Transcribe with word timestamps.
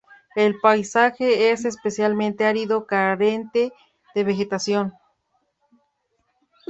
El 0.35 0.59
paisaje 0.59 1.51
es 1.51 1.63
especialmente 1.63 2.47
árido 2.47 2.81
y 2.83 2.87
carente 2.87 3.71
de 4.15 4.23
vegetación. 4.23 4.93